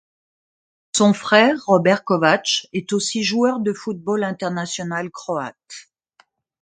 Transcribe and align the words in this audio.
Son 0.97 1.13
frère, 1.13 1.63
Robert 1.67 2.03
Kovač, 2.03 2.65
est 2.73 2.91
aussi 2.91 3.21
joueur 3.21 3.59
de 3.59 3.71
football 3.71 4.23
international 4.23 5.11
croate. 5.11 5.91